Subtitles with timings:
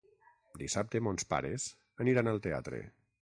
[0.61, 1.67] Dissabte mons pares
[2.05, 2.81] aniran al teatre.